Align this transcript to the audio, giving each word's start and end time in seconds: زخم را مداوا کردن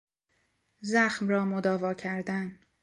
زخم 0.91 1.27
را 1.29 1.45
مداوا 1.45 1.93
کردن 1.93 2.59